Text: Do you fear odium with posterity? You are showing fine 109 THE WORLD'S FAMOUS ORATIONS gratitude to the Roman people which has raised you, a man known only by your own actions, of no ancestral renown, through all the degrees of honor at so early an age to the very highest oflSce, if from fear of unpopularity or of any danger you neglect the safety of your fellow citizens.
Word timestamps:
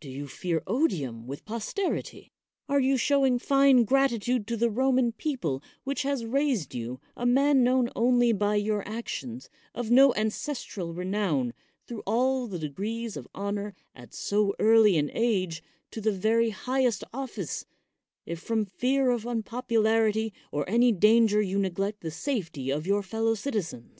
Do 0.00 0.10
you 0.10 0.26
fear 0.26 0.64
odium 0.66 1.28
with 1.28 1.44
posterity? 1.44 2.32
You 2.68 2.74
are 2.94 2.98
showing 2.98 3.38
fine 3.38 3.86
109 3.86 3.86
THE 3.86 3.88
WORLD'S 3.88 3.92
FAMOUS 3.92 3.92
ORATIONS 3.92 4.32
gratitude 4.34 4.46
to 4.48 4.56
the 4.56 4.82
Roman 4.82 5.12
people 5.12 5.62
which 5.84 6.02
has 6.02 6.24
raised 6.24 6.74
you, 6.74 7.00
a 7.16 7.24
man 7.24 7.62
known 7.62 7.88
only 7.94 8.32
by 8.32 8.56
your 8.56 8.78
own 8.84 8.92
actions, 8.92 9.48
of 9.76 9.92
no 9.92 10.12
ancestral 10.16 10.92
renown, 10.94 11.52
through 11.86 12.02
all 12.08 12.48
the 12.48 12.58
degrees 12.58 13.16
of 13.16 13.28
honor 13.36 13.72
at 13.94 14.12
so 14.12 14.52
early 14.58 14.98
an 14.98 15.12
age 15.14 15.62
to 15.92 16.00
the 16.00 16.10
very 16.10 16.50
highest 16.50 17.04
oflSce, 17.14 17.64
if 18.26 18.40
from 18.40 18.64
fear 18.64 19.10
of 19.12 19.26
unpopularity 19.28 20.32
or 20.50 20.64
of 20.66 20.74
any 20.74 20.90
danger 20.90 21.40
you 21.40 21.56
neglect 21.56 22.00
the 22.00 22.10
safety 22.10 22.68
of 22.68 22.84
your 22.84 23.04
fellow 23.04 23.34
citizens. 23.36 23.92